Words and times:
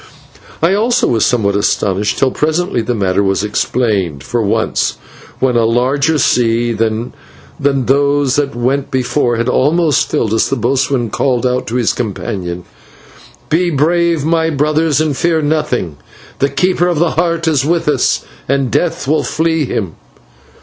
I 0.63 0.73
also 0.73 1.05
was 1.05 1.27
somewhat 1.27 1.55
astonished 1.55 2.17
till 2.17 2.31
presently 2.31 2.81
the 2.81 2.95
matter 2.95 3.21
was 3.21 3.43
explained, 3.43 4.23
for 4.23 4.41
once, 4.41 4.97
when 5.37 5.55
a 5.55 5.63
larger 5.63 6.17
sea 6.17 6.73
than 6.73 7.13
those 7.61 8.35
that 8.35 8.55
went 8.55 8.89
before 8.89 9.35
had 9.35 9.47
almost 9.47 10.09
filled 10.09 10.33
us, 10.33 10.49
the 10.49 10.55
boatswain 10.55 11.11
called 11.11 11.45
out 11.45 11.67
to 11.67 11.75
his 11.75 11.93
companions: 11.93 12.65
"Be 13.49 13.69
brave, 13.69 14.25
my 14.25 14.49
brothers, 14.49 14.99
and 14.99 15.15
fear 15.15 15.39
nothing. 15.39 15.97
The 16.39 16.49
Keeper 16.49 16.87
of 16.87 16.97
the 16.97 17.11
Heart 17.11 17.47
is 17.47 17.63
with 17.63 17.87
us, 17.87 18.25
and 18.49 18.71
death 18.71 19.07
will 19.07 19.21
flee 19.23 19.65
him." 19.65 19.97